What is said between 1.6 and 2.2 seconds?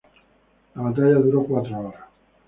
horas.